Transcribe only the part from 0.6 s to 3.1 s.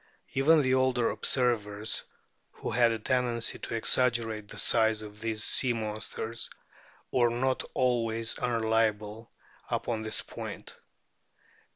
the older observers, who had a